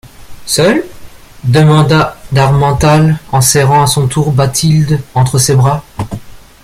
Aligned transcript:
Seul? 0.47 0.83
demanda 1.43 2.17
d'Harmental 2.31 3.19
en 3.31 3.41
serrant 3.41 3.83
à 3.83 3.85
son 3.85 4.07
tour 4.07 4.31
Bathilde 4.31 4.99
entre 5.13 5.37
ses 5.37 5.53
bras. 5.55 5.83